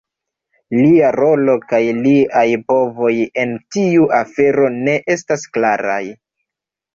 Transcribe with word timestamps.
Lia 0.75 1.09
rolo 1.15 1.53
kaj 1.73 1.81
liaj 1.97 2.45
povoj 2.71 3.11
en 3.43 3.53
tiu 3.77 4.09
afero 4.21 4.67
ne 4.79 4.97
estas 5.17 5.47
klaraj. 5.59 6.01